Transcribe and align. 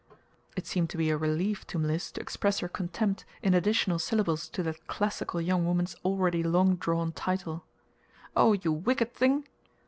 (It 0.57 0.65
seemed 0.65 0.89
to 0.89 0.97
be 0.97 1.11
a 1.11 1.15
relief 1.15 1.67
to 1.67 1.77
Mliss 1.77 2.11
to 2.13 2.21
express 2.21 2.57
her 2.61 2.67
contempt 2.67 3.23
in 3.43 3.53
additional 3.53 3.99
syllables 3.99 4.49
to 4.49 4.63
that 4.63 4.87
classical 4.87 5.39
young 5.39 5.63
woman's 5.63 5.93
already 6.03 6.41
long 6.41 6.75
drawn 6.77 7.11
title.) 7.11 7.65
"O 8.35 8.53
you 8.53 8.71
wicked 8.71 9.13
thing!" 9.13 9.47